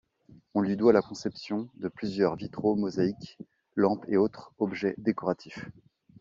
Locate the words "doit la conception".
0.77-1.69